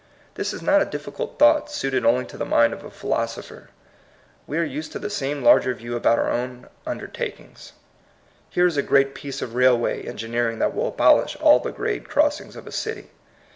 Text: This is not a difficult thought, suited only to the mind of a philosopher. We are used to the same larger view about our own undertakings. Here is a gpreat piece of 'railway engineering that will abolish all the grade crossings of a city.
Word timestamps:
This 0.33 0.51
is 0.51 0.63
not 0.63 0.81
a 0.81 0.85
difficult 0.85 1.37
thought, 1.37 1.69
suited 1.71 2.03
only 2.07 2.25
to 2.25 2.35
the 2.35 2.43
mind 2.43 2.73
of 2.73 2.83
a 2.83 2.89
philosopher. 2.89 3.69
We 4.47 4.57
are 4.57 4.63
used 4.63 4.91
to 4.93 4.97
the 4.97 5.11
same 5.11 5.43
larger 5.43 5.75
view 5.75 5.95
about 5.95 6.17
our 6.17 6.31
own 6.31 6.67
undertakings. 6.87 7.73
Here 8.49 8.65
is 8.65 8.77
a 8.77 8.81
gpreat 8.83 9.13
piece 9.13 9.43
of 9.43 9.53
'railway 9.53 10.01
engineering 10.01 10.57
that 10.57 10.73
will 10.73 10.87
abolish 10.87 11.35
all 11.39 11.59
the 11.59 11.71
grade 11.71 12.09
crossings 12.09 12.55
of 12.55 12.65
a 12.65 12.71
city. 12.71 13.11